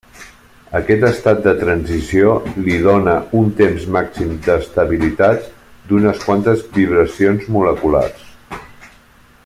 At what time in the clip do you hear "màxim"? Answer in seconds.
3.97-4.33